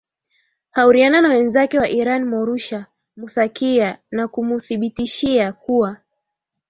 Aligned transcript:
hauriana 0.71 1.21
na 1.21 1.29
mwenzake 1.29 1.77
wa 1.79 1.89
iran 1.89 2.25
morusha 2.25 2.85
muthakia 3.17 3.97
na 4.11 4.27
kumuthibitishia 4.27 5.53
kuwa 5.53 5.97